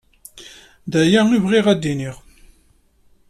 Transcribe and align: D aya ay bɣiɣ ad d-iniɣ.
D 0.91 0.93
aya 1.01 1.21
ay 1.29 1.41
bɣiɣ 1.45 1.65
ad 1.73 1.79
d-iniɣ. 1.81 2.17